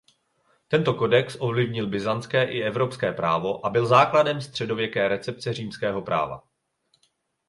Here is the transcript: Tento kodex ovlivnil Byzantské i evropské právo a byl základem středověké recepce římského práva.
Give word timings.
Tento 0.67 0.93
kodex 0.93 1.37
ovlivnil 1.39 1.87
Byzantské 1.87 2.43
i 2.45 2.61
evropské 2.61 3.11
právo 3.13 3.65
a 3.65 3.69
byl 3.69 3.85
základem 3.85 4.41
středověké 4.41 5.07
recepce 5.07 5.53
římského 5.53 6.01
práva. 6.01 6.43